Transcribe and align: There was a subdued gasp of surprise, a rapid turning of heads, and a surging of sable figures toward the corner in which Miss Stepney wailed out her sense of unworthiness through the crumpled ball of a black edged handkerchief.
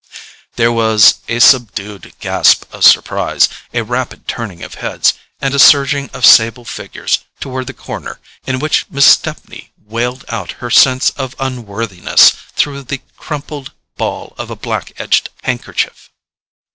There 0.55 0.71
was 0.71 1.19
a 1.27 1.37
subdued 1.37 2.13
gasp 2.19 2.65
of 2.73 2.83
surprise, 2.83 3.47
a 3.71 3.83
rapid 3.83 4.27
turning 4.27 4.63
of 4.63 4.73
heads, 4.81 5.13
and 5.39 5.53
a 5.53 5.59
surging 5.59 6.09
of 6.09 6.25
sable 6.25 6.65
figures 6.65 7.19
toward 7.39 7.67
the 7.67 7.73
corner 7.75 8.19
in 8.47 8.57
which 8.57 8.87
Miss 8.89 9.05
Stepney 9.05 9.71
wailed 9.77 10.25
out 10.29 10.53
her 10.53 10.71
sense 10.71 11.11
of 11.11 11.35
unworthiness 11.39 12.31
through 12.55 12.81
the 12.81 13.01
crumpled 13.15 13.73
ball 13.95 14.33
of 14.39 14.49
a 14.49 14.55
black 14.55 14.91
edged 14.99 15.29
handkerchief. 15.43 16.09